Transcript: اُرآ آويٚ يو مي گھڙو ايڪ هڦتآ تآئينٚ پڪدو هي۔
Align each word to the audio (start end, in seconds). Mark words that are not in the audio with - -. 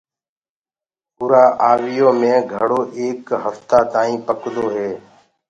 اُرآ 1.19 1.43
آويٚ 1.69 1.95
يو 1.99 2.09
مي 2.19 2.33
گھڙو 2.53 2.81
ايڪ 2.97 3.25
هڦتآ 3.43 3.79
تآئينٚ 3.93 4.25
پڪدو 4.27 4.65
هي۔ 4.75 4.89